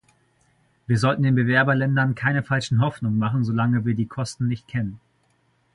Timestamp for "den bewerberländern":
1.21-2.15